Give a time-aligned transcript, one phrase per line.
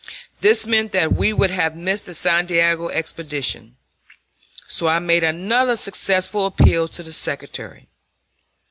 [0.39, 3.75] This meant that we would have missed the Santiago expedition.
[4.67, 7.87] So I made another successful appeal to the Secretary.